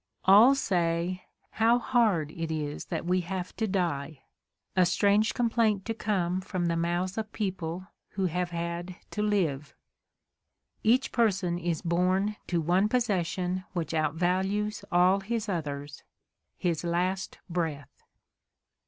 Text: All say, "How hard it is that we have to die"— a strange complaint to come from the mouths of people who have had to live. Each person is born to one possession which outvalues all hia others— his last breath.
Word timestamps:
All 0.25 0.55
say, 0.55 1.25
"How 1.51 1.77
hard 1.77 2.31
it 2.31 2.49
is 2.49 2.85
that 2.85 3.05
we 3.05 3.21
have 3.21 3.55
to 3.57 3.67
die"— 3.67 4.23
a 4.75 4.83
strange 4.83 5.35
complaint 5.35 5.85
to 5.85 5.93
come 5.93 6.41
from 6.41 6.65
the 6.65 6.75
mouths 6.75 7.19
of 7.19 7.31
people 7.31 7.85
who 8.13 8.25
have 8.25 8.49
had 8.49 8.95
to 9.11 9.21
live. 9.21 9.75
Each 10.81 11.11
person 11.11 11.59
is 11.59 11.83
born 11.83 12.35
to 12.47 12.59
one 12.59 12.89
possession 12.89 13.63
which 13.73 13.93
outvalues 13.93 14.83
all 14.91 15.19
hia 15.19 15.41
others— 15.47 16.01
his 16.57 16.83
last 16.83 17.37
breath. 17.47 18.01